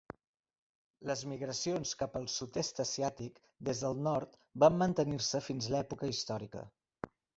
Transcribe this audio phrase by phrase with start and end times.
[1.09, 3.37] Les migracions cap al sud-est asiàtic
[3.69, 4.35] des del nord
[4.65, 6.65] van mantenir-se fins a l'època històrica.